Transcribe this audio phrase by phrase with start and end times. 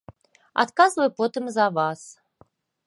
[0.63, 2.01] Адказвай потым за вас.